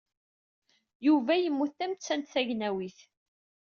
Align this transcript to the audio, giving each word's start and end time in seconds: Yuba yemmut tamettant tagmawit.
Yuba 1.07 1.33
yemmut 1.37 1.71
tamettant 1.77 2.29
tagmawit. 2.33 2.99